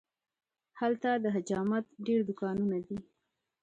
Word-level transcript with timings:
هلته 0.79 1.09
د 1.23 1.25
حجامت 1.35 1.85
ډېر 2.05 2.19
دوکانونه 2.29 2.77
دي. 2.85 2.97